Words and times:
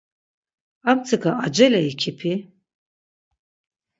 Armtsika 0.89 1.31
acele 1.45 1.79
ikipi? 1.91 2.33